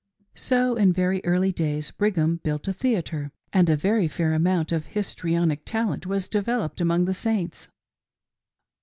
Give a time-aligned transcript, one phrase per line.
[0.37, 4.87] So in very early days Brigham built a theatre, and a very fair amount of
[4.87, 7.67] histrionic talent was developed among the Saints.